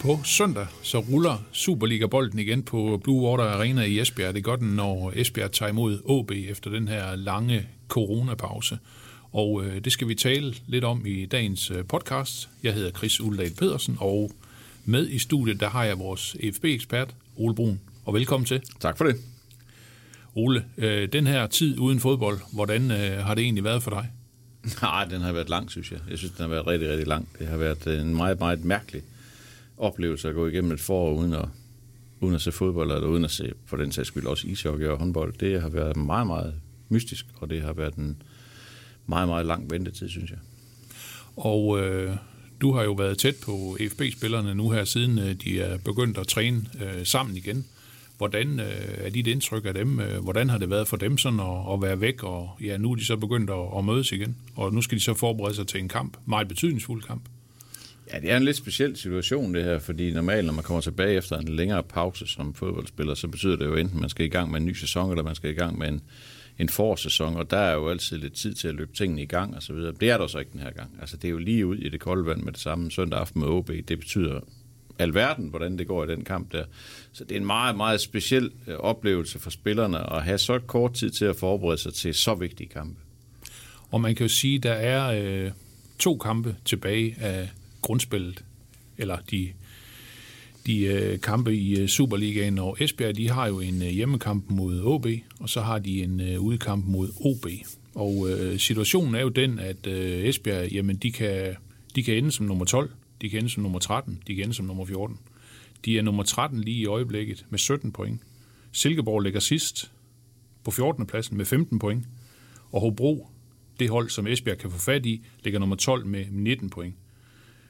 [0.00, 4.34] På søndag så ruller Superliga-bolden igen på Blue Water Arena i Esbjerg.
[4.34, 8.78] Det gør den, når Esbjerg tager imod AB efter den her lange coronapause.
[9.32, 12.48] Og øh, det skal vi tale lidt om i dagens øh, podcast.
[12.62, 14.30] Jeg hedder Chris Uldal Pedersen, og
[14.84, 17.80] med i studiet der har jeg vores EFB-ekspert, Ole Brun.
[18.04, 18.62] Og velkommen til.
[18.80, 19.16] Tak for det.
[20.34, 24.10] Ole, øh, den her tid uden fodbold, hvordan øh, har det egentlig været for dig?
[24.82, 26.00] Nej, den har været lang, synes jeg.
[26.10, 27.28] Jeg synes, den har været rigtig, rigtig lang.
[27.38, 29.02] Det har været en meget, meget mærkelig
[29.80, 31.48] oplevelse at gå igennem et forår uden at,
[32.20, 34.98] uden at se fodbold, eller uden at se, for den sags skyld, også ishockey og
[34.98, 35.32] håndbold.
[35.40, 36.54] Det har været meget, meget
[36.88, 38.22] mystisk, og det har været en
[39.06, 40.38] meget, meget lang ventetid, synes jeg.
[41.36, 42.16] Og øh,
[42.60, 46.26] du har jo været tæt på FB-spillerne nu her, siden øh, de er begyndt at
[46.26, 47.66] træne øh, sammen igen.
[48.18, 48.66] Hvordan øh,
[48.98, 50.00] er dit indtryk af dem?
[50.00, 52.22] Øh, Hvordan har det været for dem sådan at, at være væk?
[52.22, 54.36] Og ja, nu er de så begyndt at, at mødes igen.
[54.54, 56.16] Og nu skal de så forberede sig til en kamp.
[56.26, 57.22] Meget betydningsfuld kamp.
[58.12, 61.16] Ja, det er en lidt speciel situation det her, fordi normalt, når man kommer tilbage
[61.16, 64.28] efter en længere pause som fodboldspiller, så betyder det jo enten, at man skal i
[64.28, 66.00] gang med en ny sæson, eller man skal i gang med en,
[66.58, 69.56] en forårssæson, og der er jo altid lidt tid til at løbe tingene i gang
[69.56, 69.92] og så videre.
[70.00, 70.90] Det er der så ikke den her gang.
[71.00, 73.40] Altså, det er jo lige ud i det kolde vand med det samme søndag aften
[73.40, 73.70] med OB.
[73.88, 74.40] Det betyder
[74.98, 76.64] alverden, hvordan det går i den kamp der.
[77.12, 80.92] Så det er en meget, meget speciel øh, oplevelse for spillerne at have så kort
[80.92, 83.00] tid til at forberede sig til så vigtige kampe.
[83.90, 85.50] Og man kan jo sige, at der er øh,
[85.98, 87.48] to kampe tilbage af
[87.82, 88.44] grundspillet,
[88.98, 89.52] eller de,
[90.66, 94.80] de øh, kampe i øh, Superligaen, og Esbjerg de har jo en øh, hjemmekamp mod
[94.84, 95.06] OB,
[95.40, 97.46] og så har de en øh, udkamp mod OB.
[97.94, 101.56] Og øh, situationen er jo den, at øh, Esbjerg, jamen de kan,
[101.94, 102.90] de kan ende som nummer 12,
[103.20, 105.18] de kan ende som nummer 13, de kan ende som nummer 14.
[105.84, 108.20] De er nummer 13 lige i øjeblikket med 17 point.
[108.72, 109.92] Silkeborg ligger sidst
[110.64, 111.06] på 14.
[111.06, 112.04] pladsen med 15 point,
[112.72, 113.28] og Hobro,
[113.78, 116.94] det hold, som Esbjerg kan få fat i, ligger nummer 12 med 19 point.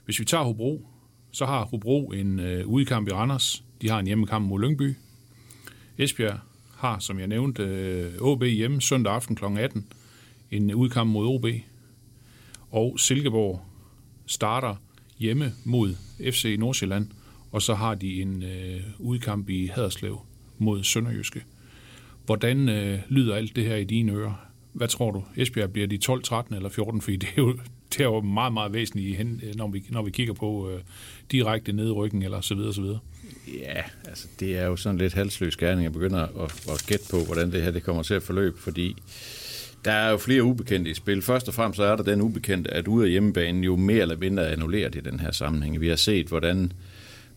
[0.04, 0.86] Hvis vi tager Hobro,
[1.30, 3.64] så har Hobro en øh, udkamp i Randers.
[3.82, 4.94] De har en hjemmekamp mod Lyngby.
[5.98, 6.38] Esbjerg
[6.76, 9.44] har, som jeg nævnte, øh, OB hjemme søndag aften kl.
[9.44, 9.86] 18.
[10.50, 11.46] En udkamp mod OB.
[12.70, 13.62] Og Silkeborg
[14.26, 14.74] starter
[15.18, 15.94] hjemme mod
[16.32, 17.08] FC Nordsjælland.
[17.52, 20.20] Og så har de en øh, udkamp i Haderslev
[20.58, 21.44] mod Sønderjyske.
[22.26, 24.46] Hvordan øh, lyder alt det her i dine ører?
[24.72, 25.24] Hvad tror du?
[25.36, 27.00] Esbjerg bliver de 12, 13 eller 14?
[27.00, 27.58] Fordi det er jo,
[27.90, 30.80] det er jo meget, meget væsentligt, hen, når, vi, når vi kigger på øh,
[31.32, 32.98] direkte nedrykning eller så videre, så videre.
[33.48, 36.28] Ja, altså det er jo sådan lidt halsløs gerning at begynde at,
[36.72, 38.96] at gætte på, hvordan det her det kommer til at forløbe, fordi
[39.84, 41.22] der er jo flere ubekendte i spil.
[41.22, 44.16] Først og fremmest så er der den ubekendte, at ude af hjemmebanen jo mere eller
[44.16, 45.80] mindre er annulleret i den her sammenhæng.
[45.80, 46.72] Vi har set, hvordan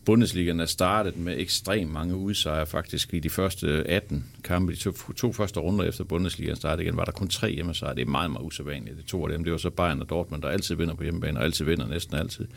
[0.05, 4.71] Bundesligaen er startet med ekstremt mange udsejre faktisk i de første 18 kampe.
[4.71, 7.95] De to, to første runder efter Bundesligaen startede igen, var der kun tre hjemmesejre.
[7.95, 8.97] Det er meget, meget usædvanligt.
[8.97, 11.39] Det to af dem, det var så Bayern og Dortmund, der altid vinder på hjemmebane,
[11.39, 12.47] og altid vinder næsten altid.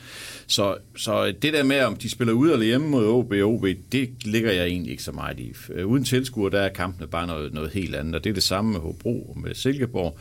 [0.47, 3.67] Så, så det der med, om de spiller ude eller hjemme mod OB og OB,
[3.93, 5.55] det ligger jeg egentlig ikke så meget i.
[5.73, 8.43] Øh, uden tilskuer, der er kampene bare noget, noget helt andet, og det er det
[8.43, 10.19] samme med Hobro og med Silkeborg.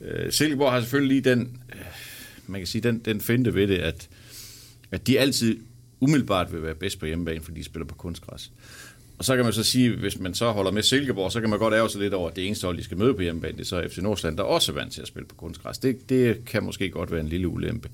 [0.00, 1.80] Øh, Silkeborg har selvfølgelig lige den, øh,
[2.46, 4.08] man kan sige, den, den finte ved det, at,
[4.90, 5.58] at de altid
[6.00, 8.50] umiddelbart vil være bedst på hjemmebane, fordi de spiller på kunstgræs.
[9.18, 11.58] Og så kan man så sige, hvis man så holder med Silkeborg, så kan man
[11.58, 13.60] godt ære sig lidt over, at det eneste hold, de skal møde på hjemmebane, det
[13.60, 15.78] er så FC Nordsjælland, der også er vant til at spille på kunstgræs.
[15.78, 17.88] Det, det kan måske godt være en lille ulempe.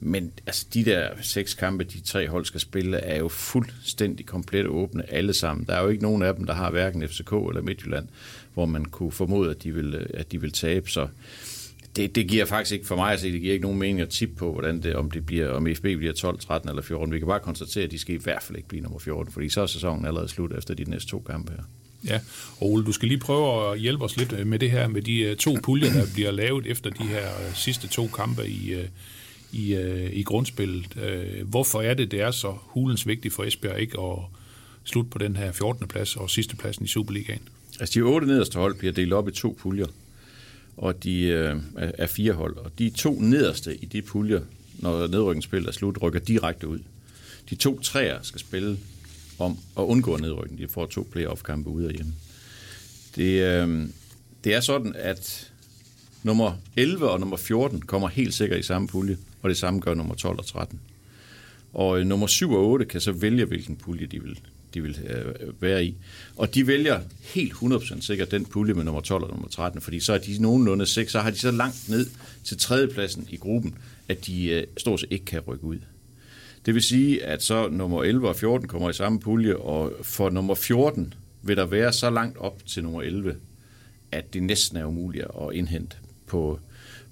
[0.00, 4.66] Men altså, de der seks kampe, de tre hold skal spille, er jo fuldstændig komplet
[4.66, 5.66] åbne alle sammen.
[5.66, 8.08] Der er jo ikke nogen af dem, der har hverken FCK eller Midtjylland,
[8.54, 10.90] hvor man kunne formode, at de vil, at de vil tabe.
[10.90, 11.08] Så
[11.96, 14.08] det, det giver faktisk ikke for mig at se, det giver ikke nogen mening at
[14.08, 17.14] tippe på, hvordan det, om det bliver, om FB bliver 12, 13 eller 14.
[17.14, 19.48] Vi kan bare konstatere, at de skal i hvert fald ikke blive nummer 14, fordi
[19.48, 21.62] så er sæsonen allerede slut efter de næste to kampe her.
[22.04, 22.20] Ja,
[22.60, 25.56] Ole, du skal lige prøve at hjælpe os lidt med det her, med de to
[25.62, 28.74] puljer, der bliver lavet efter de her sidste to kampe i,
[29.52, 29.76] i,
[30.12, 30.86] i grundspillet.
[31.44, 34.18] Hvorfor er det, det er så hulens vigtigt for Esbjerg ikke at
[34.84, 35.88] slutte på den her 14.
[35.88, 37.48] plads og sidste pladsen i Superligaen?
[37.80, 39.86] Altså de otte nederste hold bliver delt op i to puljer
[40.76, 42.56] og de øh, er fire hold.
[42.56, 44.40] Og de to nederste i de puljer,
[44.78, 46.78] når nedrykningsspillet er slut, rykker direkte ud.
[47.50, 48.78] De to træer skal spille
[49.38, 50.60] om at undgå nedrykning.
[50.60, 52.12] De får to playoff-kampe ude af hjemme.
[53.16, 53.88] Det, øh,
[54.44, 55.52] det er sådan, at
[56.22, 59.94] nummer 11 og nummer 14 kommer helt sikkert i samme pulje, og det samme gør
[59.94, 60.80] nummer 12 og 13.
[61.72, 64.40] Og øh, nummer 7 og 8 kan så vælge, hvilken pulje de vil,
[64.74, 65.96] de vil øh, være i.
[66.36, 70.00] Og de vælger helt 100% sikkert den pulje med nummer 12 og nummer 13, fordi
[70.00, 72.06] så er de nogenlunde 6, så har de så langt ned
[72.44, 73.74] til tredjepladsen i gruppen,
[74.08, 75.78] at de øh, stort set ikke kan rykke ud.
[76.66, 80.30] Det vil sige, at så nummer 11 og 14 kommer i samme pulje, og for
[80.30, 83.36] nummer 14 vil der være så langt op til nummer 11,
[84.12, 86.60] at det næsten er umuligt at indhente på,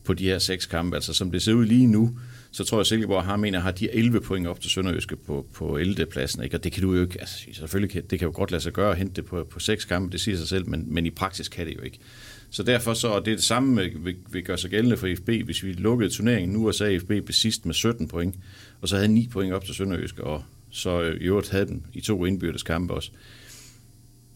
[0.05, 0.97] på de her seks kampe.
[0.97, 2.19] Altså som det ser ud lige nu,
[2.53, 5.47] så tror jeg, at Silkeborg har, mener, har de 11 point op til Sønderjyske på,
[5.55, 6.07] på 11.
[6.07, 6.43] pladsen.
[6.43, 6.57] Ikke?
[6.57, 8.73] Og det kan du jo ikke, altså selvfølgelig kan, det kan jo godt lade sig
[8.73, 11.11] gøre at hente det på, på seks kampe, det siger sig selv, men, men i
[11.11, 11.99] praksis kan det jo ikke.
[12.51, 15.29] Så derfor så, og det er det samme, vi, vi gør sig gældende for FB,
[15.29, 18.35] hvis vi lukkede turneringen nu, og så FB blev sidst med 17 point,
[18.81, 21.87] og så havde 9 point op til Sønderjyske, og så øh, i øvrigt havde den
[21.93, 23.11] i to indbyrdes kampe også.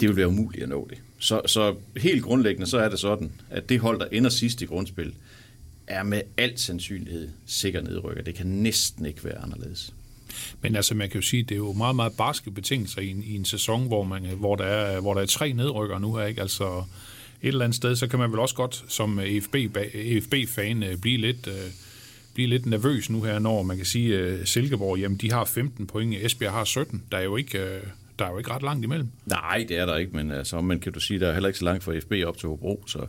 [0.01, 0.99] Det ville være umuligt at nå det.
[1.19, 4.65] Så, så helt grundlæggende, så er det sådan, at det hold, der ender sidst i
[4.65, 5.15] grundspillet,
[5.87, 8.23] er med al sandsynlighed sikker nedrykker.
[8.23, 9.95] Det kan næsten ikke være anderledes.
[10.61, 13.23] Men altså, man kan jo sige, det er jo meget, meget barske betingelser i en,
[13.23, 16.27] i en sæson, hvor, man, hvor, der er, hvor der er tre nedrykker nu her,
[16.27, 16.41] ikke?
[16.41, 16.85] Altså,
[17.43, 19.55] et eller andet sted, så kan man vel også godt som EFB,
[19.95, 21.71] EFB-fan øh, blive lidt, øh,
[22.35, 25.87] blive lidt nervøs nu her, når man kan sige, at Silkeborg, jamen de har 15
[25.87, 27.03] point, Esbjerg har 17.
[27.13, 27.83] Der er jo ikke, øh,
[28.19, 29.09] der er jo ikke ret langt imellem.
[29.27, 31.59] Nej, det er der ikke, men altså, man kan du sige, der er heller ikke
[31.59, 33.07] så langt fra FB op til Hobro, så,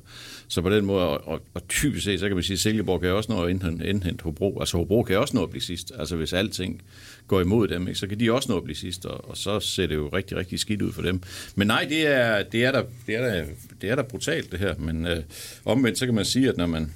[0.47, 3.01] så på den måde, og, og, og typisk set, så kan man sige, at Silkeborg
[3.01, 5.91] kan også nå at indhente, indhente Hobro, altså Hobro kan også nå at blive sidst,
[5.99, 6.81] altså hvis alting
[7.27, 9.59] går imod dem, ikke, så kan de også nå at blive sidst, og, og så
[9.59, 11.21] ser det jo rigtig, rigtig skidt ud for dem.
[11.55, 13.45] Men nej, det er, det er, da, det er, da,
[13.81, 15.23] det er da brutalt det her, men øh,
[15.65, 16.93] omvendt så kan man sige, at når man,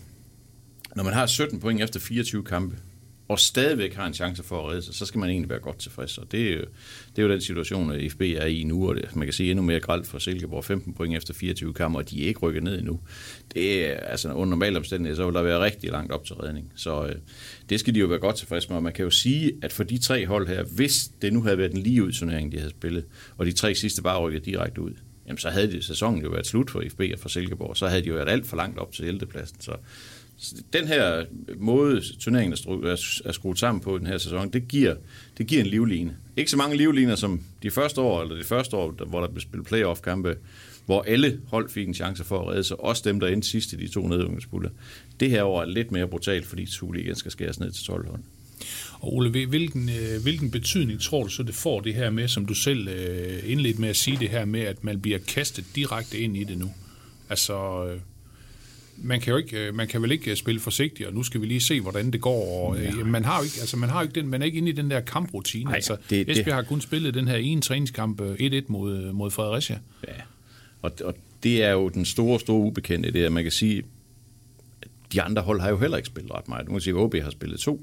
[0.96, 2.76] når man har 17 point efter 24 kampe,
[3.32, 5.78] og stadigvæk har en chance for at redde sig, så skal man egentlig være godt
[5.78, 6.18] tilfreds.
[6.18, 6.62] Og det, er jo,
[7.16, 9.52] det er jo den situation, at FB er i nu, og det, man kan sige
[9.52, 12.64] endnu mere gralt for Silkeborg, 15 point efter 24 kampe, og de er ikke rykket
[12.64, 13.00] ned endnu.
[13.54, 16.72] Det er, altså under normale omstændigheder, så vil der være rigtig langt op til redning.
[16.76, 17.16] Så øh,
[17.70, 19.84] det skal de jo være godt tilfreds med, og man kan jo sige, at for
[19.84, 22.72] de tre hold her, hvis det nu havde været en lige ud turnering, de havde
[22.72, 23.06] spillet,
[23.38, 24.94] og de tre sidste bare rykket direkte ud,
[25.32, 28.02] jamen så havde det, sæsonen jo været slut for FB og for Silkeborg, så havde
[28.02, 29.26] de jo været alt for langt op til 11.
[29.26, 29.58] pladsen.
[29.60, 29.76] Så
[30.74, 31.26] den her
[31.58, 32.58] måde, turneringen
[33.26, 34.96] er skruet sammen på den her sæson, det giver,
[35.38, 36.18] det giver en livline.
[36.38, 39.42] Ikke så mange livliner som de første år, eller det første år, hvor der blev
[39.42, 40.38] spillet playoff-kampe,
[40.86, 43.74] hvor alle hold fik en chance for at redde sig, også dem, der endte sidst
[43.74, 44.70] i de to nedrykningspuljer.
[45.20, 48.22] Det her år er lidt mere brutalt, fordi Superligaen skal skæres ned til 12 hold.
[49.02, 52.46] Og Ole, hvilken, øh, hvilken betydning tror du så, det får det her med, som
[52.46, 56.20] du selv øh, indledte med at sige det her med, at man bliver kastet direkte
[56.20, 56.72] ind i det nu?
[57.30, 58.00] Altså, øh,
[58.98, 61.62] man kan jo ikke, man kan vel ikke spille forsigtigt, og nu skal vi lige
[61.62, 62.68] se, hvordan det går.
[62.68, 63.04] Og, ja.
[63.04, 64.74] man har jo ikke, altså man har jo ikke den, man er ikke inde i
[64.74, 65.70] den der kamprutine.
[65.70, 66.54] Ej, altså, det, Esbjerg det.
[66.54, 69.80] har kun spillet den her ene træningskamp 1-1 mod, mod Fredericia.
[70.08, 70.14] Ja,
[70.82, 73.84] og, og det er jo den store, store ubekendte, det er, man kan sige,
[75.14, 76.66] de andre hold har jo heller ikke spillet ret meget.
[76.66, 77.82] Nu kan sige, at OB har spillet to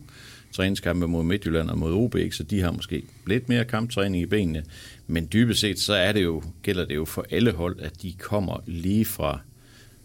[0.53, 4.65] træningskampe mod Midtjylland og mod OB, så de har måske lidt mere kamptræning i benene.
[5.07, 8.13] Men dybest set, så er det jo, gælder det jo for alle hold, at de
[8.13, 9.41] kommer lige fra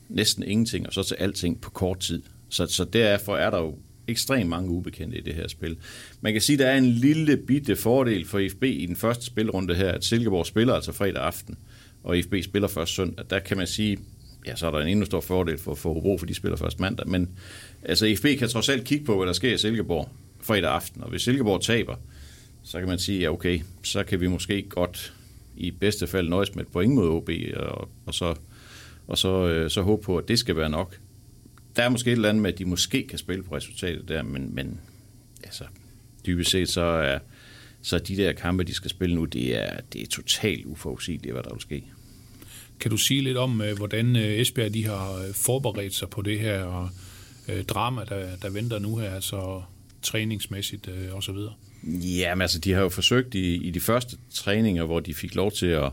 [0.09, 2.21] næsten ingenting, og så til alting på kort tid.
[2.49, 3.75] Så, så derfor er der jo
[4.07, 5.77] ekstremt mange ubekendte i det her spil.
[6.21, 9.25] Man kan sige, at der er en lille bitte fordel for FB i den første
[9.25, 11.57] spilrunde her, at Silkeborg spiller altså fredag aften,
[12.03, 13.25] og FB spiller først søndag.
[13.29, 13.97] Der kan man sige,
[14.47, 16.79] ja, så er der en endnu stor fordel for, for Hobro, for de spiller først
[16.79, 17.07] mandag.
[17.07, 17.29] Men
[17.83, 20.09] altså, FB kan trods alt kigge på, hvad der sker i Silkeborg
[20.43, 21.95] fredag aften, og hvis Silkeborg taber,
[22.63, 25.13] så kan man sige, ja okay, så kan vi måske godt
[25.55, 28.35] i bedste fald nøjes med et point mod OB, og, og så
[29.07, 30.99] og så, øh, så håbe på, at det skal være nok.
[31.75, 34.23] Der er måske et eller andet med, at de måske kan spille på resultatet der,
[34.23, 34.79] men, men
[35.43, 35.63] altså,
[36.25, 37.19] dybest set så er
[37.81, 41.43] så de der kampe, de skal spille nu, det er, det er totalt uforudsigeligt, hvad
[41.43, 41.83] der vil ske.
[42.79, 46.21] Kan du sige lidt om, øh, hvordan øh, Esbjerg de har øh, forberedt sig på
[46.21, 46.89] det her og
[47.69, 49.63] drama, der, der venter nu her, altså
[50.03, 51.37] træningsmæssigt øh, osv.?
[52.01, 55.35] Ja, men altså, de har jo forsøgt i, i de første træninger, hvor de fik
[55.35, 55.91] lov til at,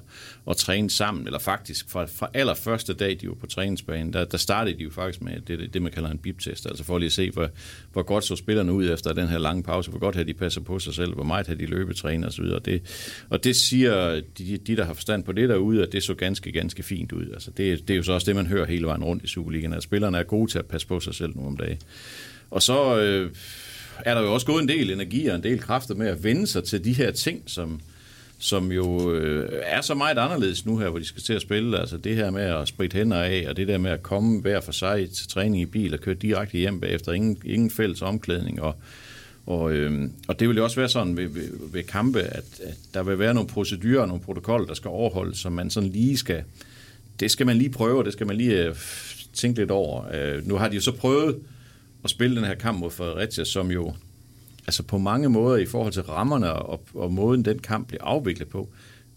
[0.51, 4.39] at træne sammen, eller faktisk fra, fra allerførste dag, de var på træningsbanen, der, der
[4.39, 7.13] startede de jo faktisk med det, det man kalder en biptest, altså for lige at
[7.13, 7.49] se, hvor,
[7.93, 10.61] hvor godt så spillerne ud efter den her lange pause, hvor godt har de passer
[10.61, 12.83] på sig selv, hvor meget har de løbetrænet osv., og det,
[13.31, 16.53] og det siger de, de, der har forstand på det derude, at det så ganske,
[16.53, 17.27] ganske fint ud.
[17.33, 19.73] Altså, det, det er jo så også det, man hører hele vejen rundt i Superligaen,
[19.73, 21.79] at spillerne er gode til at passe på sig selv nu om dagen.
[22.51, 23.01] Og så...
[23.01, 23.31] Øh,
[24.05, 26.47] er der jo også gået en del energi og en del kræfter med at vende
[26.47, 27.81] sig til de her ting, som,
[28.39, 31.79] som jo øh, er så meget anderledes nu her, hvor de skal til at spille.
[31.79, 34.61] Altså det her med at spritte hænder af, og det der med at komme hver
[34.61, 37.13] for sig til træning i bil og køre direkte hjem bagefter.
[37.13, 38.63] Ingen, ingen fælles omklædning.
[38.63, 38.75] Og,
[39.47, 42.77] og, øh, og det vil jo også være sådan ved, ved, ved kampe, at, at
[42.95, 46.17] der vil være nogle procedurer og nogle protokoller, der skal overholdes, som man sådan lige
[46.17, 46.43] skal...
[47.21, 48.75] Det skal man lige prøve, og det skal man lige øh,
[49.35, 50.05] tænke lidt over.
[50.15, 51.37] Øh, nu har de jo så prøvet
[52.05, 53.95] at spille den her kamp mod Fredericia, som jo
[54.67, 58.49] altså på mange måder i forhold til rammerne og, og måden den kamp blev afviklet
[58.49, 58.69] på,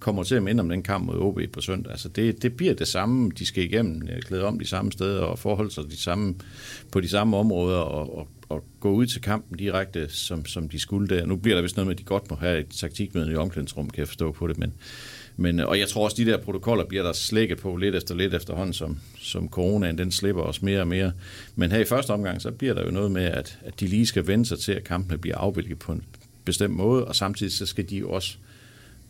[0.04, 1.92] kommer til at minde om den kamp mod OB på søndag.
[1.92, 5.22] Altså det, det bliver det samme, de skal igennem, øh, klæde om de samme steder
[5.22, 6.36] og forholde sig de samme,
[6.92, 10.80] på de samme områder og, og, og gå ud til kampen direkte, som, som de
[10.80, 11.26] skulle der.
[11.26, 13.90] Nu bliver der vist noget med, at de godt må have et taktikmøde i omklædningsrum,
[13.90, 14.74] kan jeg forstå på det, men,
[15.38, 18.16] men, øh, og jeg tror også, de der protokoller bliver der slækket på lidt efter
[18.16, 21.12] lidt efterhånden, som, som coronaen den slipper os mere og mere.
[21.56, 24.06] Men her i første omgang, så bliver der jo noget med, at, at de lige
[24.06, 26.04] skal vende sig til, at kampene bliver afviklet på en
[26.46, 28.38] bestemt måde, og samtidig så skal de også også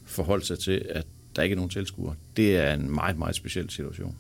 [0.06, 1.06] forholde sig til, at
[1.36, 2.16] der ikke er nogen tilskuere.
[2.38, 4.16] Det er en meget, meget speciel situation.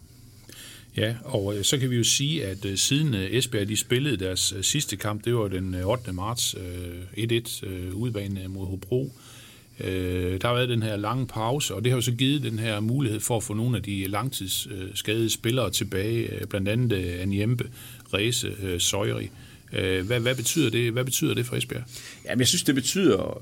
[0.97, 4.17] Ja, og øh, så kan vi jo sige, at øh, siden øh, Esbjerg de spillede
[4.17, 6.13] deres sidste kamp, det var den 8.
[6.13, 6.55] marts
[7.17, 9.11] 1-1 udbane mod Hobro,
[9.79, 12.79] der har været den her lange pause, og det har jo så givet den her
[12.79, 17.69] mulighed for at få nogle af de langtidsskadede spillere tilbage, blandt andet Anjembe,
[18.13, 19.29] Rese, Søjri.
[19.73, 21.83] Øh, hvad, hvad, betyder det, hvad betyder det for Esbjerg?
[22.25, 23.41] Jamen, jeg synes, det betyder,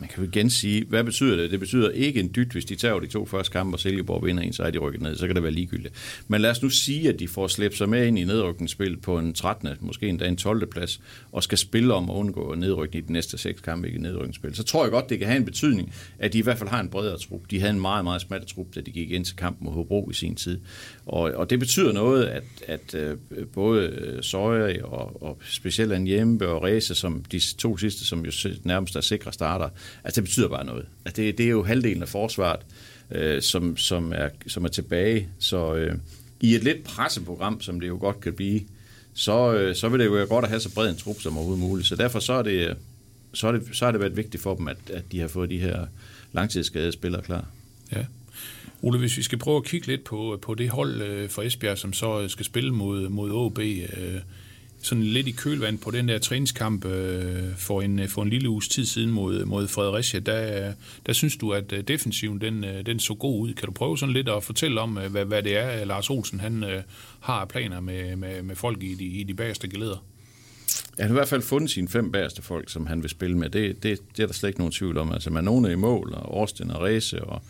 [0.00, 1.50] man kan jo igen sige, hvad betyder det?
[1.50, 4.42] Det betyder ikke en dyt, hvis de tager de to første kampe, og Silkeborg vinder
[4.42, 5.94] en, så er de rykket ned, så kan det være ligegyldigt.
[6.28, 9.18] Men lad os nu sige, at de får slæbt sig med ind i nedrykningsspil på
[9.18, 10.66] en 13., måske endda en 12.
[10.66, 11.00] plads,
[11.32, 14.54] og skal spille om at undgå nedrykning i de næste seks kampe i nedrykningsspil.
[14.54, 16.80] Så tror jeg godt, det kan have en betydning, at de i hvert fald har
[16.80, 17.40] en bredere trup.
[17.50, 20.10] De havde en meget, meget smattet trup, da de gik ind til kampen mod Hobro
[20.10, 20.60] i sin tid.
[21.06, 23.16] Og, og det betyder noget, at, at øh,
[23.54, 28.32] både Søjer og, og specielt en hjemme og race, som de to sidste, som jo
[28.62, 29.68] nærmest er sikre starter,
[30.04, 30.86] altså det betyder bare noget.
[31.04, 32.60] Altså det, det er jo halvdelen af forsvaret,
[33.10, 35.28] øh, som, som, er, som er tilbage.
[35.38, 35.94] Så øh,
[36.40, 38.60] i et lidt presseprogram, som det jo godt kan blive,
[39.14, 41.36] så, øh, så vil det jo være godt at have så bred en trup som
[41.36, 41.88] overhovedet muligt.
[41.88, 42.76] Så derfor så er det,
[43.34, 45.50] så er det, så er det været vigtigt for dem, at, at de har fået
[45.50, 45.86] de her
[46.32, 47.46] langtidsskadede spillere klar.
[47.92, 48.04] Ja.
[48.82, 51.78] Ole, hvis vi skal prøve at kigge lidt på, på det hold øh, for Esbjerg,
[51.78, 54.20] som så øh, skal spille mod, mod OB, øh,
[54.84, 58.48] sådan lidt i kølvand på den der træningskamp øh, for, en, øh, for en lille
[58.48, 60.74] uges tid siden mod, mod Fredericia, der, øh,
[61.06, 63.54] der synes du, at øh, defensiven den, den så god ud.
[63.54, 66.64] Kan du prøve sådan lidt at fortælle om, hvad, hvad det er, Lars Olsen han
[66.64, 66.82] øh,
[67.20, 70.04] har planer med, med, med folk i de, i de bagerste geleder?
[70.98, 73.50] Han har i hvert fald fundet sine fem bagerste folk, som han vil spille med.
[73.50, 75.12] Det, det, det er der slet ikke nogen tvivl om.
[75.12, 77.42] Altså, man er i mål, og Årsten og Ræse, og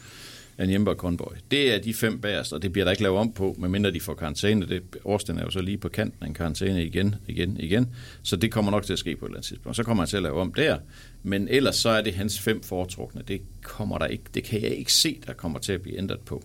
[0.59, 1.33] Anjemba og Conboy.
[1.51, 4.01] Det er de fem bagerst, og det bliver der ikke lavet om på, medmindre de
[4.01, 4.67] får karantæne.
[4.67, 7.89] Det, Årsten er jo så lige på kanten af en karantæne igen, igen, igen.
[8.23, 9.77] Så det kommer nok til at ske på et eller andet tidspunkt.
[9.77, 10.79] Så kommer han til at lave om der.
[11.23, 13.23] Men ellers så er det hans fem foretrukne.
[13.29, 16.21] Det kommer der ikke, det kan jeg ikke se, der kommer til at blive ændret
[16.21, 16.45] på.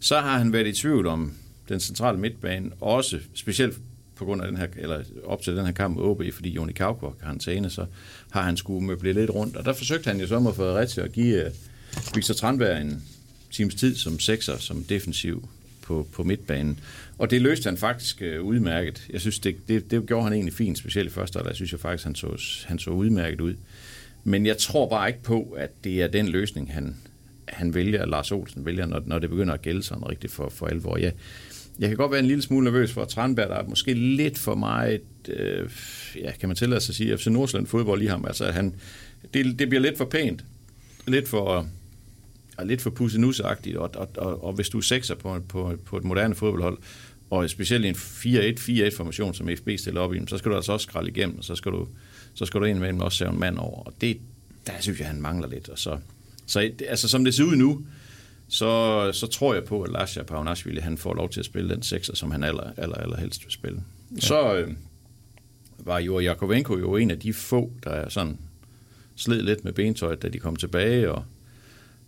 [0.00, 1.32] Så har han været i tvivl om
[1.68, 3.78] den centrale midtbane, også specielt
[4.16, 6.72] på grund af den her, eller op til den her kamp med OB, fordi Joni
[6.72, 7.86] Kauko har karantæne, så
[8.30, 9.56] har han skulle møble lidt rundt.
[9.56, 11.50] Og der forsøgte han jo så med Fredericia at give øh,
[12.14, 13.02] Victor Tranberg en,
[13.54, 15.48] times tid som sekser, som defensiv
[15.82, 16.80] på, på midtbanen.
[17.18, 19.06] Og det løste han faktisk øh, udmærket.
[19.10, 21.50] Jeg synes, det, det, det gjorde han egentlig fint, specielt i første halvleg.
[21.50, 23.54] Jeg synes jeg faktisk, han så, han så udmærket ud.
[24.24, 26.96] Men jeg tror bare ikke på, at det er den løsning, han,
[27.48, 30.66] han vælger, Lars Olsen vælger, når, når det begynder at gælde sådan rigtigt for, for
[30.66, 30.96] alvor.
[30.96, 31.12] Jeg,
[31.78, 34.38] jeg kan godt være en lille smule nervøs for, at Tranberg der er måske lidt
[34.38, 35.70] for meget, øh,
[36.16, 38.24] ja, kan man tillade sig at sige, FC Nordsjælland fodbold i ham.
[38.24, 38.74] Altså, han,
[39.34, 40.44] det, det bliver lidt for pænt,
[41.06, 41.68] lidt for,
[42.58, 45.96] er lidt for pussenusagtigt, og, og, og, og hvis du er sekser på, på, på
[45.96, 46.78] et moderne fodboldhold,
[47.30, 50.84] og specielt i en 4-1-4-1-formation, som FB stiller op i, så skal du altså også
[50.84, 51.88] skralde igennem, og så skal du,
[52.34, 53.82] så skal du indimellem også sæve en mand over.
[53.82, 54.18] Og det,
[54.66, 55.68] der synes jeg, han mangler lidt.
[55.68, 55.98] Og så,
[56.46, 57.86] så altså, som det ser ud nu,
[58.48, 61.82] så, så tror jeg på, at Lasja Paunashvili, han får lov til at spille den
[61.82, 63.82] sekser, som han aller, aller, aller helst vil spille.
[64.14, 64.20] Ja.
[64.20, 64.70] Så øh,
[65.78, 68.38] var jo Jakovenko jo en af de få, der er sådan
[69.16, 71.24] sled lidt med bentøjet, da de kom tilbage, og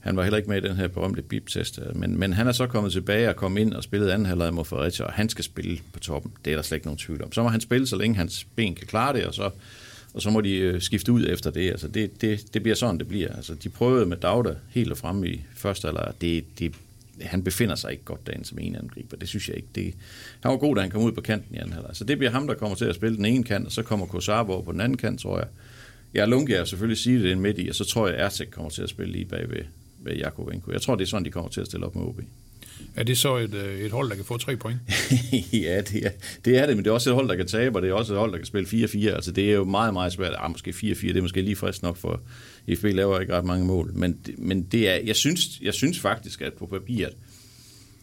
[0.07, 2.53] han var heller ikke med i den her berømte bip-test, øh, men, men han er
[2.53, 5.45] så kommet tilbage og kommet ind og spillet anden halvleg mod Fredericia, og han skal
[5.45, 6.33] spille på toppen.
[6.45, 7.33] Det er der slet ikke nogen tvivl om.
[7.33, 9.51] Så må han spille, så længe hans ben kan klare det, og så,
[10.15, 11.71] og så må de øh, skifte ud efter det.
[11.71, 13.37] Altså det, det, det bliver sådan, det bliver.
[13.37, 16.13] Altså de prøvede med Dauda helt og fremme i første halvleg.
[16.21, 16.75] Det, det,
[17.21, 19.17] han befinder sig ikke godt derinde som en angriber.
[19.17, 19.69] Det synes jeg ikke.
[19.75, 19.95] Det,
[20.41, 21.97] han var god, da han kom ud på kanten i anden halvleg.
[21.97, 24.07] Så det bliver ham, der kommer til at spille den ene kant, og så kommer
[24.07, 25.47] Kosarbo på den anden kant, tror jeg.
[26.15, 28.71] Jeg Lunke er selvfølgelig sige det midt i, og så tror jeg, at Ertek kommer
[28.71, 29.65] til at spille lige bagved
[29.99, 30.73] ved Jakovenko.
[30.73, 32.21] Jeg tror, det er sådan, de kommer til at stille op med OB.
[32.97, 34.79] Er det så et, øh, et hold, der kan få tre point?
[35.67, 36.11] ja, det er,
[36.45, 37.95] det er det, men det er også et hold, der kan tabe, og det er
[37.95, 39.09] også et hold, der kan spille 4-4.
[39.09, 40.35] Altså, det er jo meget, meget svært.
[40.39, 42.21] Ah, måske 4-4, det er måske lige frisk nok for
[42.77, 43.91] FB laver ikke ret mange mål.
[43.95, 47.17] Men, men det er, jeg, synes, jeg synes faktisk, at på papiret,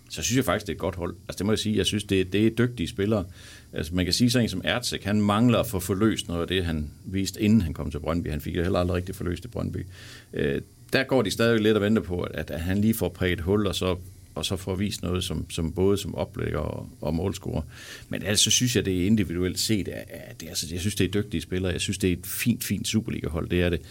[0.09, 1.15] så synes jeg faktisk, det er et godt hold.
[1.27, 3.25] Altså det må jeg sige, jeg synes, det, det er dygtige spillere.
[3.73, 6.47] Altså man kan sige sådan en som Ertzek, han mangler at få forløst noget af
[6.47, 8.29] det, han viste, inden han kom til Brøndby.
[8.29, 9.85] Han fik jo heller aldrig rigtig forløst i Brøndby.
[10.33, 10.61] Øh,
[10.93, 13.67] der går de stadig lidt og venter på, at, at han lige får præget hul,
[13.67, 13.97] og så
[14.35, 17.61] og så får vist noget som, som både som oplægger og, og målscorer.
[18.09, 21.21] Men altså synes jeg, det er individuelt set, at det, altså, jeg synes, det er
[21.21, 21.71] dygtige spillere.
[21.71, 23.49] Jeg synes, det er et fint, fint Superliga-hold.
[23.49, 23.81] Det er det.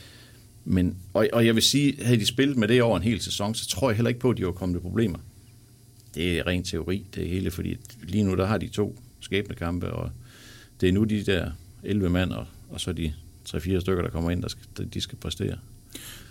[0.65, 3.55] Men, og, og jeg vil sige, havde de spillet med det over en hel sæson,
[3.55, 5.19] så tror jeg heller ikke på, at de var kommet i problemer.
[6.15, 10.11] Det er ren teori, det hele, fordi lige nu der har de to skæbnekampe, og
[10.81, 11.51] det er nu de der
[11.83, 13.15] 11 mand, og, og så de
[13.49, 15.59] 3-4 stykker, der kommer ind, der skal, de skal præstere.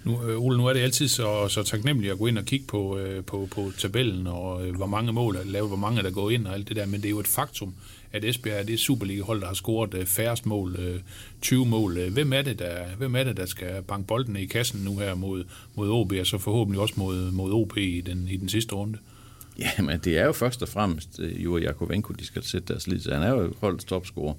[0.03, 2.65] Nu, øh, Ole, nu er det altid så, så taknemmeligt at gå ind og kigge
[2.67, 6.11] på, øh, på, på tabellen, og øh, hvor mange mål er lavet, hvor mange der
[6.11, 7.73] går ind og alt det der, men det er jo et faktum,
[8.11, 10.99] at Esbjerg er det Superliga-hold, der har scoret øh, færrest mål, øh,
[11.41, 11.97] 20 mål.
[11.97, 14.97] Øh, Hvem er, det, der, hvem er det, der skal banke bolden i kassen nu
[14.97, 15.43] her mod,
[15.75, 18.97] mod OB, og så forhåbentlig også mod, mod OB i den, i den sidste runde?
[19.59, 22.87] Ja, men det er jo først og fremmest øh, Jure Jakovenko, de skal sætte deres
[22.87, 23.13] lid til.
[23.13, 24.33] Han er jo holdets topscorer.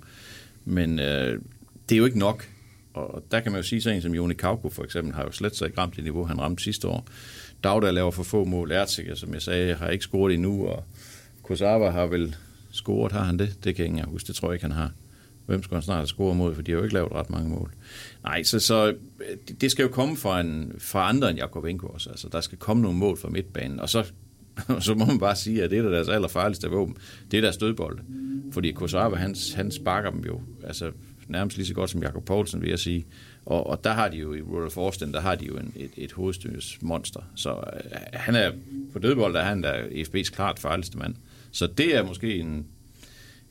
[0.65, 1.41] Men øh,
[1.89, 2.49] det er jo ikke nok.
[2.95, 5.31] Og der kan man jo sige, at en som Joni Kauko for eksempel, har jo
[5.31, 7.07] slet sig ikke ramt det niveau, han ramte sidste år.
[7.65, 8.73] Dagda laver for få mål.
[8.73, 10.85] Ertiger, som jeg sagde, har ikke scoret endnu, og
[11.43, 12.37] Kosawa har vel
[12.71, 13.65] scoret, har han det?
[13.65, 14.91] Det kan jeg ikke huske, det tror jeg ikke, han har.
[15.47, 17.71] Hvem skal han snart score mod, for de har jo ikke lavet ret mange mål.
[18.25, 22.11] Nej, så, så øh, det skal jo komme fra, en, fra andre end Jakob også.
[22.11, 24.05] Altså, der skal komme nogle mål fra midtbanen, og så,
[24.81, 26.97] så må man bare sige, at det er deres allerfarligste våben.
[27.31, 27.99] Det er deres dødbold.
[28.53, 30.93] Fordi Kosawa, han, han sparker dem jo altså,
[31.33, 33.07] nærmest lige så godt som Jakob Poulsen, vil jeg sige.
[33.47, 35.91] Og, og der har de jo i Rudolf Forsten, der har de jo en, et,
[35.97, 37.21] et hovedstyresmonster.
[37.35, 38.53] Så øh, han er
[38.93, 41.15] på dødbold, der er han der FB's klart farligste mand.
[41.53, 42.67] Så det er måske en,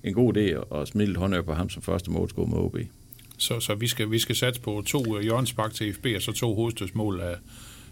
[0.04, 2.78] en god idé at smide lidt håndøv på ham som første målscore med OB.
[3.38, 6.32] Så, så vi, skal, vi skal satse på to øh, hjørnsbak til FB, og så
[6.32, 7.36] to hovedstødsmål af,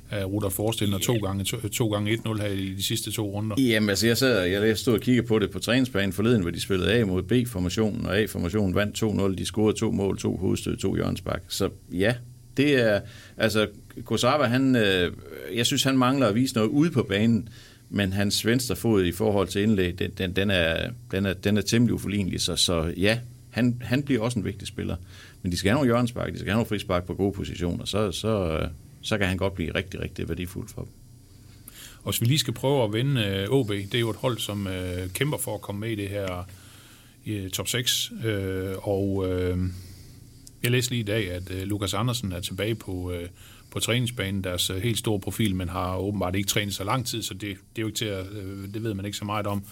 [0.09, 3.31] af Rudolf Forsten, og to gange, to, to gange 1-0 her i de sidste to
[3.31, 3.55] runder.
[3.61, 6.61] Jamen altså, jeg sad jeg stod og kiggede på det på træningsbanen forleden, hvor de
[6.61, 9.35] spillede A mod B-formationen, og A-formationen vandt 2-0.
[9.35, 11.43] De scorede to mål, to hovedstød, to hjørnsbak.
[11.47, 12.15] Så ja,
[12.57, 13.01] det er,
[13.37, 13.67] altså,
[14.05, 15.11] Kosawa, han, øh,
[15.55, 17.49] jeg synes, han mangler at vise noget ude på banen,
[17.89, 21.57] men hans venstre fod i forhold til indlæg, den, den, den, er, den, er, den
[21.57, 24.95] er temmelig uforlignelig, så, så ja, han, han bliver også en vigtig spiller.
[25.41, 28.11] Men de skal have nogle hjørnspark, de skal have nogle frispark på gode positioner, så,
[28.11, 28.59] så,
[29.01, 30.91] så kan han godt blive rigtig, rigtig værdifuld for dem.
[32.03, 34.37] Og hvis vi lige skal prøve at vinde øh, OB, det er jo et hold,
[34.37, 36.43] som øh, kæmper for at komme med i det her
[37.25, 38.11] i øh, top 6.
[38.23, 39.57] Øh, og øh,
[40.63, 43.29] jeg læste lige i dag, at øh, Lukas Andersen er tilbage på, øh,
[43.71, 47.23] på træningsbanen, deres øh, helt store profil, men har åbenbart ikke trænet så lang tid,
[47.23, 49.47] så det, det er jo ikke til at, øh, det ved man ikke så meget
[49.47, 49.63] om.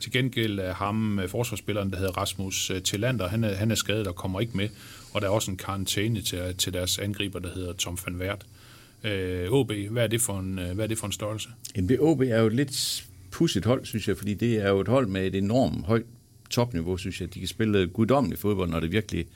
[0.00, 3.74] Til gengæld er ham, øh, forsvarsspilleren, der hedder Rasmus øh, Tillander, han er, han er
[3.74, 4.68] skadet og kommer ikke med,
[5.12, 8.46] og der er også en karantæne til, til deres angriber, der hedder Tom van Wert.
[8.46, 8.63] Øh,
[9.04, 11.48] Øh, OB, hvad er, det for en, øh, hvad er det for en størrelse?
[11.78, 14.88] NB OB er jo et lidt pudsigt hold, synes jeg, fordi det er jo et
[14.88, 16.06] hold med et enormt højt
[16.50, 17.34] topniveau, synes jeg.
[17.34, 19.26] De kan spille guddommelig fodbold, når det virkelig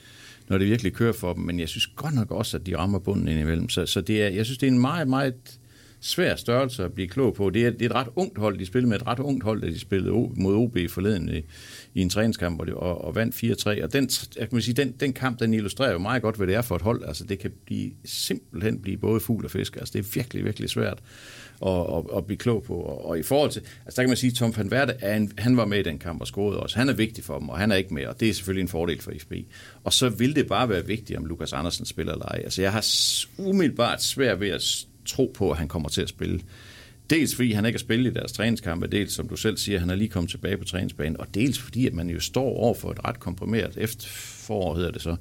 [0.48, 2.98] når det virkelig kører for dem, men jeg synes godt nok også, at de rammer
[2.98, 3.68] bunden indimellem.
[3.68, 5.58] Så, så det er, jeg synes, det er en meget, meget
[6.00, 7.50] svær størrelse at blive klog på.
[7.50, 8.58] Det er, det er et ret ungt hold.
[8.58, 11.42] De spillede med et ret ungt hold, da de spillede mod OB forleden i,
[11.94, 13.84] i en træningskamp, og, de, og, og vandt 4-3.
[13.84, 16.54] Og den, jeg kan sige, den, den kamp, den illustrerer jo meget godt, hvad det
[16.54, 17.04] er for et hold.
[17.04, 19.76] Altså, det kan blive, simpelthen blive både fugl og fisk.
[19.76, 20.98] Altså, det er virkelig, virkelig svært
[21.66, 22.74] at, at, at blive klog på.
[22.74, 25.16] Og, og i forhold til, altså der kan man sige, at Tom van Verde, er
[25.16, 26.78] en, han var med i den kamp og scorede også.
[26.78, 28.68] Han er vigtig for dem, og han er ikke med, og det er selvfølgelig en
[28.68, 29.32] fordel for FB.
[29.84, 32.40] Og så vil det bare være vigtigt, om Lukas Andersen spiller eller ej.
[32.44, 32.84] Altså jeg har
[33.38, 36.40] umiddelbart svært ved at tro på, at han kommer til at spille.
[37.10, 39.90] Dels fordi han ikke har spillet i deres træningskampe, dels som du selv siger, han
[39.90, 42.90] er lige kommet tilbage på træningsbanen, og dels fordi, at man jo står over for
[42.90, 45.16] et ret komprimeret efterforår, hedder det så,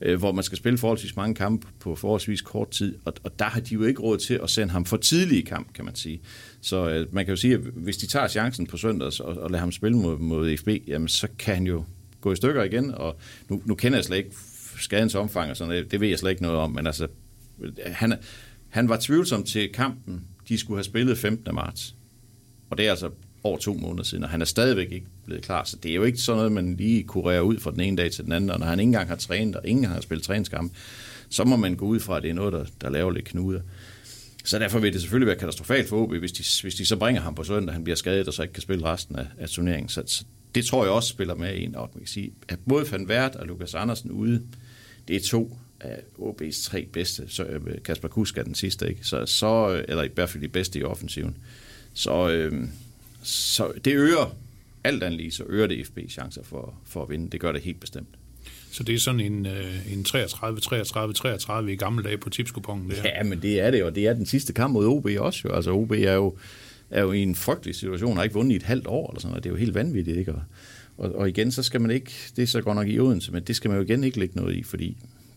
[0.00, 3.44] øh, hvor man skal spille forholdsvis mange kampe på forholdsvis kort tid, og, og der
[3.44, 5.94] har de jo ikke råd til at sende ham for tidlig i kamp, kan man
[5.94, 6.20] sige.
[6.60, 9.50] Så øh, man kan jo sige, at hvis de tager chancen på søndags og, og
[9.50, 11.84] lader ham spille mod, mod FB, jamen så kan han jo
[12.20, 13.16] gå i stykker igen, og
[13.48, 14.30] nu, nu kender jeg slet ikke
[14.78, 17.06] skadens omfang og sådan noget, det ved jeg slet ikke noget om, men altså,
[17.60, 18.14] øh, han,
[18.76, 21.54] han var tvivlsom til kampen, de skulle have spillet 15.
[21.54, 21.94] marts.
[22.70, 23.10] Og det er altså
[23.42, 25.64] over to måneder siden, og han er stadigvæk ikke blevet klar.
[25.64, 28.12] Så det er jo ikke sådan noget, man lige kurerer ud fra den ene dag
[28.12, 30.72] til den anden, og når han ikke engang har trænet, og ingen har spillet træningskamp,
[31.28, 33.60] så må man gå ud fra, at det er noget, der, der laver lidt knuder.
[34.44, 37.22] Så derfor vil det selvfølgelig være katastrofalt for OB, hvis de, hvis de så bringer
[37.22, 39.88] ham på søndag, han bliver skadet, og så ikke kan spille resten af, af turneringen.
[39.88, 42.92] Så, så det tror jeg også spiller med ind, og man kan sige, at både
[42.92, 44.42] Van Vært og Lukas Andersen ude,
[45.08, 47.24] det er to af OB's tre bedste.
[47.28, 49.04] Så øh, Kasper Kusk er den sidste, ikke?
[49.04, 51.36] Så, så, eller i hvert fald de bedste i offensiven.
[51.94, 52.68] Så, øh,
[53.22, 54.36] så det øger,
[54.84, 57.30] alt andet lige, så øger det FB chancer for, for at vinde.
[57.30, 58.08] Det gør det helt bestemt.
[58.70, 62.90] Så det er sådan en, øh, en 33, 33, 33 i gamle dage på tipskupongen,
[62.90, 63.10] det her?
[63.16, 65.54] Ja, men det er det, og det er den sidste kamp mod OB også jo.
[65.54, 66.36] Altså OB er jo,
[66.90, 69.30] er jo i en frygtelig situation, har ikke vundet i et halvt år eller sådan
[69.30, 69.44] noget.
[69.44, 70.32] Det er jo helt vanvittigt, ikke?
[70.32, 70.42] Og,
[70.98, 73.42] og, og igen, så skal man ikke, det er så godt nok i Odense, men
[73.42, 74.96] det skal man jo igen ikke lægge noget i, fordi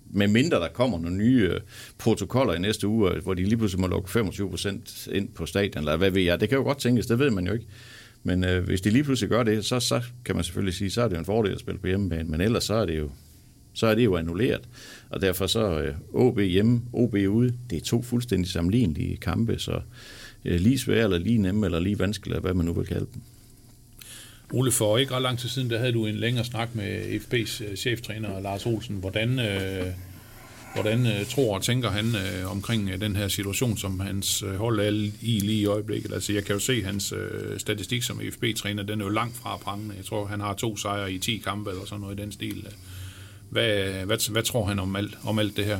[0.09, 1.59] med mindre der kommer nogle nye øh,
[1.97, 5.45] protokoller i næste uge, øh, hvor de lige pludselig må lukke 25 procent ind på
[5.45, 6.39] stadion, eller hvad ved jeg.
[6.39, 7.65] Det kan jo godt tænkes, det ved man jo ikke.
[8.23, 11.01] Men øh, hvis de lige pludselig gør det, så, så kan man selvfølgelig sige, så
[11.01, 13.09] er det jo en fordel at spille på hjemmebane, men ellers så er det jo
[13.73, 14.69] så er det jo annulleret.
[15.09, 19.81] Og derfor så øh, OB hjemme, OB ude, det er to fuldstændig sammenlignelige kampe, så
[20.45, 23.21] øh, lige svære, eller lige nemme, eller lige vanskelige, hvad man nu vil kalde dem.
[24.53, 27.63] Ole, for ikke ret lang tid siden, der havde du en længere snak med FB's
[27.63, 28.95] øh, cheftræner Lars Olsen.
[28.95, 29.85] Hvordan, øh,
[30.73, 34.55] hvordan øh, tror og tænker han øh, omkring øh, den her situation, som hans øh,
[34.55, 36.13] hold er i lige i øjeblikket?
[36.13, 39.57] Altså, jeg kan jo se hans øh, statistik som FB-træner, den er jo langt fra
[39.57, 39.95] prangende.
[39.97, 42.67] Jeg tror, han har to sejre i 10 kampe eller sådan noget i den stil.
[43.49, 45.79] Hvad, hvad, hvad tror han om alt, om alt det her?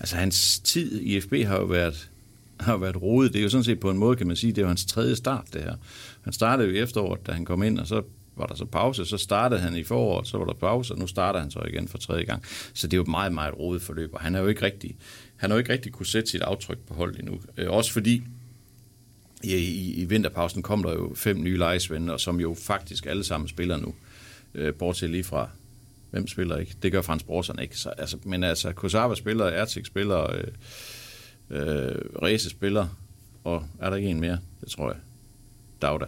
[0.00, 2.08] Altså hans tid i FB har jo været,
[2.60, 3.32] har været rodet.
[3.32, 4.84] Det er jo sådan set på en måde, kan man sige, det er jo hans
[4.84, 5.74] tredje start, det her.
[6.20, 8.02] Han startede jo i efteråret, da han kom ind, og så
[8.36, 11.06] var der så pause, så startede han i foråret, så var der pause, og nu
[11.06, 12.42] starter han så igen for tredje gang.
[12.74, 14.96] Så det er jo et meget, meget rodet forløb, og han har jo ikke rigtig,
[15.36, 17.40] han har jo ikke rigtig kunne sætte sit aftryk på holdet endnu.
[17.56, 18.22] Øh, også fordi
[19.42, 23.48] i, i, i vinterpausen kom der jo fem nye lejesvende, som jo faktisk alle sammen
[23.48, 23.94] spiller nu.
[24.54, 25.50] Øh, bortset lige fra,
[26.10, 26.74] hvem spiller ikke?
[26.82, 27.76] Det gør Frans Brorsen ikke.
[27.76, 30.44] Så, altså, men altså, Kosava spiller, Ertik spiller, øh,
[31.50, 32.86] øh, Rese spiller,
[33.44, 34.38] og er der ikke en mere?
[34.60, 35.00] Det tror jeg.
[35.82, 36.06] Dauda.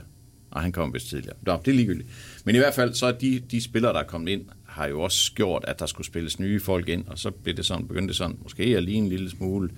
[0.54, 1.36] Nej, han kom vist tidligere.
[1.42, 2.08] Nå, det er ligegyldigt.
[2.44, 5.00] Men i hvert fald, så er de, de spillere, der er kommet ind, har jo
[5.00, 8.08] også gjort, at der skulle spilles nye folk ind, og så blev det sådan, begyndte
[8.08, 9.70] det sådan, måske at lige en lille smule,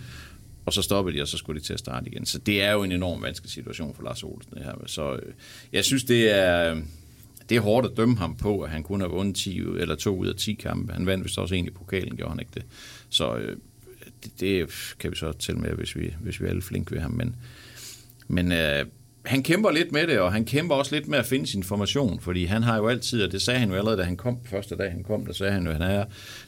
[0.66, 2.26] og så stoppede de, og så skulle de til at starte igen.
[2.26, 4.74] Så det er jo en enorm vanskelig situation for Lars Olsen, det her.
[4.86, 5.32] Så øh,
[5.72, 6.82] jeg synes, det er, øh,
[7.48, 10.16] det er hårdt at dømme ham på, at han kun har vundet 10 eller 2
[10.16, 10.92] ud af 10 kampe.
[10.92, 12.64] Han vandt vist også egentlig pokalen, gjorde han ikke det.
[13.08, 13.56] Så øh,
[14.24, 17.00] det, det kan vi så tælle med, hvis vi, hvis vi er alle flinke ved
[17.00, 17.10] ham.
[17.10, 17.36] Men,
[18.28, 18.86] men øh,
[19.24, 22.20] han kæmper lidt med det, og han kæmper også lidt med at finde sin formation,
[22.20, 24.76] fordi han har jo altid, og det sagde han jo allerede, da han kom første
[24.76, 26.04] dag, han kom, der sagde han jo, at han er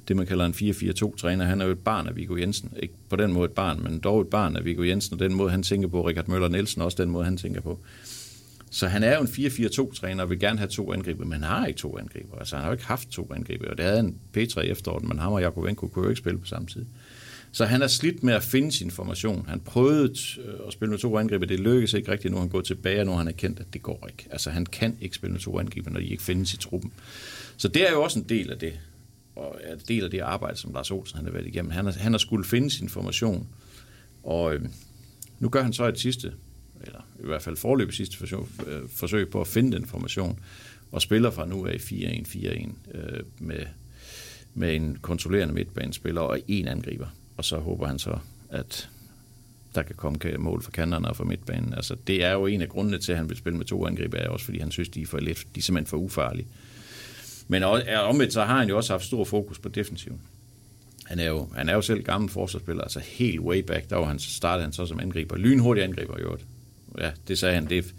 [0.08, 1.44] det, man kalder en 4-4-2-træner.
[1.44, 2.72] Han er jo et barn af Viggo Jensen.
[2.82, 5.34] Ikke på den måde et barn, men dog et barn af Viggo Jensen, og den
[5.34, 7.80] måde, han tænker på, Richard Møller Nielsen, også den måde, han tænker på.
[8.70, 11.66] Så han er jo en 4-4-2-træner og vil gerne have to angriber, men han har
[11.66, 12.38] ikke to angriber.
[12.38, 15.04] Altså, han har jo ikke haft to angriber, og det havde en Petra i efteråret,
[15.04, 16.84] men ham og Jakovenko kunne jo ikke spille på samme tid.
[17.54, 19.44] Så han er slidt med at finde sin formation.
[19.48, 22.60] Han prøvede øh, at spille med to angriber, det lykkedes ikke rigtigt, nu han går
[22.60, 24.28] tilbage, og nu han er kendt, at det går ikke.
[24.30, 26.92] Altså han kan ikke spille med to angriber, når de ikke findes i truppen.
[27.56, 28.80] Så det er jo også en del af det,
[29.36, 31.70] og er en del af det arbejde, som Lars Olsen han har været igennem.
[31.70, 33.48] Han har, han har skulle finde sin formation,
[34.22, 34.60] og øh,
[35.38, 36.32] nu gør han så et sidste,
[36.82, 40.38] eller i hvert fald forløbet sidste forsøg, øh, forsøg på at finde den formation,
[40.92, 43.66] og spiller fra nu af 4-1-4-1 øh, med,
[44.54, 48.18] med en kontrollerende midtbanespiller og en angriber og så håber han så,
[48.50, 48.88] at
[49.74, 51.74] der kan komme mål for kanterne og for midtbanen.
[51.74, 54.18] Altså, det er jo en af grundene til, at han vil spille med to angriber,
[54.18, 56.46] er også fordi han synes, de er, for lidt, de er simpelthen for ufarlige.
[57.48, 60.20] Men omvendt så har han jo også haft stor fokus på defensiven.
[61.04, 64.04] Han er jo, han er jo selv gammel forsvarsspiller, altså helt way back, der var
[64.04, 65.36] han, startede han så som angriber.
[65.36, 66.38] Lynhurtig angriber, jo.
[66.98, 67.94] Ja, det sagde han, det,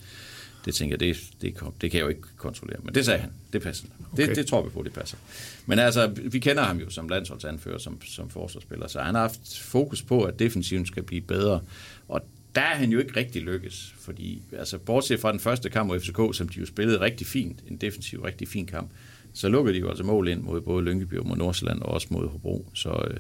[0.66, 2.80] det tænker jeg, det, det, det kan jeg jo ikke kontrollere.
[2.84, 3.32] Men det sagde han.
[3.54, 3.88] Det passer.
[4.14, 4.28] Okay.
[4.28, 5.18] Det, det tror vi på, det passer.
[5.66, 9.58] Men altså, vi kender ham jo som landsholdsanfører, som, som forsvarsspiller, så han har haft
[9.58, 11.62] fokus på, at defensiven skal blive bedre.
[12.08, 12.22] Og
[12.56, 16.00] der er han jo ikke rigtig lykkes, fordi altså, bortset fra den første kamp mod
[16.00, 18.92] FCK, som de jo spillede rigtig fint, en defensiv rigtig fin kamp,
[19.36, 22.08] så lukkede de jo altså mål ind mod både Lyngby og mod Nordsjælland, og også
[22.10, 22.70] mod Hobro.
[22.74, 23.18] Så øh,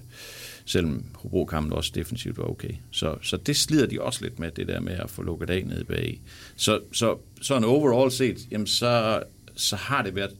[0.65, 2.71] selvom Hobro-kampen også defensivt var okay.
[2.91, 5.65] Så, så det slider de også lidt med, det der med at få lukket af
[5.65, 6.21] nede bag.
[6.55, 9.23] Så, så sådan overall set, jamen så,
[9.55, 10.35] så har det været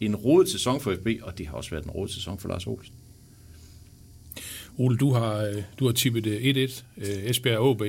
[0.00, 2.66] en rodet sæson for FB, og det har også været en rodet sæson for Lars
[2.66, 2.94] Olsen.
[4.78, 7.82] Ole, du har, øh, du har tippet øh, 1-1 øh, Esbjerg AB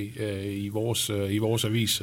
[0.46, 2.02] i vores, i vores avis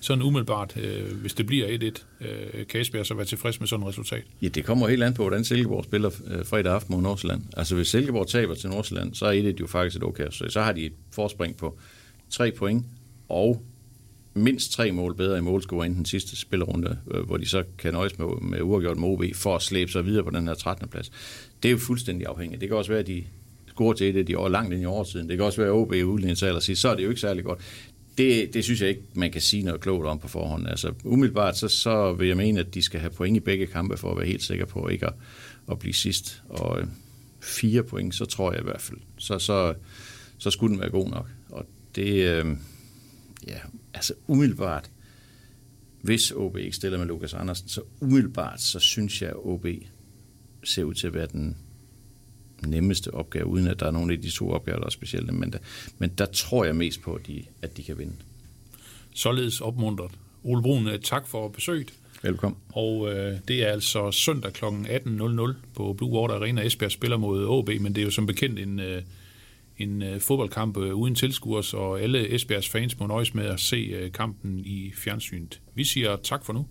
[0.00, 3.82] sådan umiddelbart, øh, hvis det bliver 1-1, øh, kan Esbjerg så være tilfreds med sådan
[3.82, 4.24] et resultat?
[4.42, 7.42] Ja, det kommer helt an på, hvordan Silkeborg spiller øh, fredag aften mod Nordsjælland.
[7.56, 10.26] Altså hvis Silkeborg taber til Nordsjælland, så er 1-1 jo faktisk et okay.
[10.30, 11.78] Så, så har de et forspring på
[12.30, 12.86] 3 point,
[13.28, 13.62] og
[14.34, 17.92] mindst tre mål bedre i målscore end den sidste spillerunde, øh, hvor de så kan
[17.92, 20.88] nøjes med, med uafgjort med OB for at slæbe sig videre på den her 13.
[20.88, 21.10] plads.
[21.62, 22.60] Det er jo fuldstændig afhængigt.
[22.60, 23.24] Det kan også være, at de
[23.68, 25.28] scorer til det, de år langt ind i årtiden.
[25.28, 27.20] Det kan også være, at OB er udlignet til sige, så er det jo ikke
[27.20, 27.60] særlig godt
[28.18, 30.68] det, det synes jeg ikke, man kan sige noget klogt om på forhånd.
[30.68, 33.96] Altså, umiddelbart så, så vil jeg mene, at de skal have point i begge kampe
[33.96, 35.12] for at være helt sikker på ikke at,
[35.70, 36.42] at blive sidst.
[36.48, 36.86] Og øh,
[37.40, 39.74] fire point, så tror jeg i hvert fald, så, så,
[40.38, 41.26] så skulle den være god nok.
[41.50, 42.56] Og det, øh,
[43.46, 43.58] ja,
[43.94, 44.90] altså umiddelbart,
[46.02, 49.66] hvis OB ikke stiller med Lukas Andersen, så umiddelbart, så synes jeg, at OB
[50.64, 51.56] ser ud til at være den
[52.66, 55.32] nemmeste opgave, uden at der er nogen af de to opgaver, der er specielle.
[55.32, 55.58] Men der,
[55.98, 58.12] men der tror jeg mest på, at de, at de kan vinde.
[59.14, 60.10] Således opmuntret.
[60.44, 61.92] Ole Brun, øh, tak for besøget.
[62.22, 62.58] Velkommen.
[62.72, 64.64] Og øh, det er altså søndag kl.
[64.64, 66.66] 18.00 på Blue Water Arena.
[66.66, 69.02] Esbjerg spiller mod AB, men det er jo som bekendt en, øh,
[69.78, 73.76] en øh, fodboldkamp øh, uden tilskuere, og alle Esbjergs fans må nøjes med at se
[73.76, 75.60] øh, kampen i fjernsynet.
[75.74, 76.66] Vi siger tak for nu.